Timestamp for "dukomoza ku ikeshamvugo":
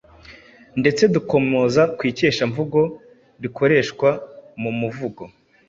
1.15-2.79